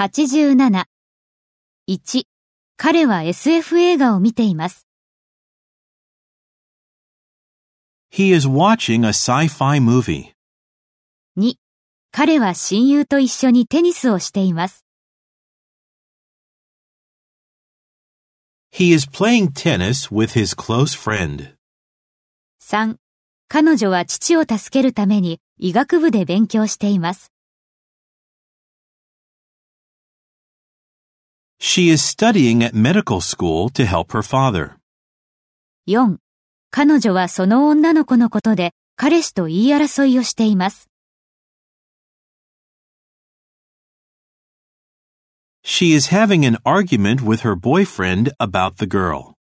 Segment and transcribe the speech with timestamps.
[0.00, 0.86] 87。
[1.86, 2.22] 1、
[2.78, 4.86] 彼は SF 映画を見ています。
[8.10, 10.32] He is watching a sci-fi movie.
[11.36, 11.52] 2、
[12.12, 14.86] 彼は親友と一緒にテニスをしています。
[18.72, 21.56] He is playing tennis with his close friend.
[22.62, 22.96] 3、
[23.48, 27.30] 彼女は父を助けるために医学部で勉強しています。
[31.59, 34.77] She is studying at medical school to help her father.
[35.87, 36.17] 4、
[36.71, 40.89] 彼女はその女の子のことで彼氏と言い争いをしています。
[45.63, 49.33] She is having an argument with her boyfriend about the girl.